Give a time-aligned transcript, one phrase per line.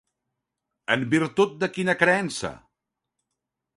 [0.95, 2.55] En virtut de quina creença?